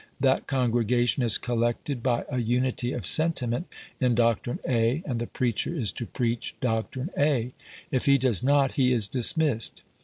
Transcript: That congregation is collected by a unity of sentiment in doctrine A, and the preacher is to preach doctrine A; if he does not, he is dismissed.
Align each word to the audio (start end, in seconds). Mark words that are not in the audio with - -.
That 0.19 0.47
congregation 0.47 1.21
is 1.21 1.37
collected 1.37 2.01
by 2.01 2.25
a 2.27 2.39
unity 2.39 2.91
of 2.91 3.05
sentiment 3.05 3.67
in 3.99 4.15
doctrine 4.15 4.57
A, 4.67 5.03
and 5.05 5.19
the 5.19 5.27
preacher 5.27 5.75
is 5.75 5.91
to 5.91 6.07
preach 6.07 6.55
doctrine 6.59 7.11
A; 7.19 7.53
if 7.91 8.05
he 8.05 8.17
does 8.17 8.41
not, 8.41 8.71
he 8.71 8.91
is 8.93 9.07
dismissed. 9.07 9.83